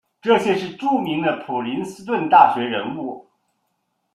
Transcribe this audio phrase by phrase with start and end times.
[0.19, 3.29] 这些是着名的普林斯顿大学人物。